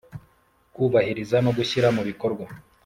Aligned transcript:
Kubahiriza 0.73 1.37
no 1.45 1.51
gushyira 1.57 1.87
mu 1.95 2.01
bikorwa 2.09 2.45